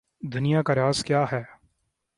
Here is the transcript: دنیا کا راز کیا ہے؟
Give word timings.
دنیا 0.23 0.61
کا 0.61 0.75
راز 0.75 1.03
کیا 1.03 1.23
ہے؟ 1.31 1.43